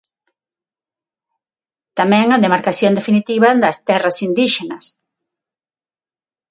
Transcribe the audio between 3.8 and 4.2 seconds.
terras